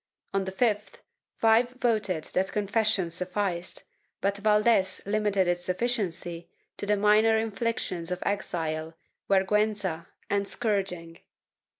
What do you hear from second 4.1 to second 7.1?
but Valdes limited its sufficiency to the